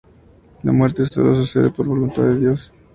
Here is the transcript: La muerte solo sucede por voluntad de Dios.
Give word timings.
La 0.63 0.71
muerte 0.71 1.05
solo 1.05 1.35
sucede 1.35 1.69
por 1.69 1.85
voluntad 1.85 2.23
de 2.23 2.39
Dios. 2.39 2.73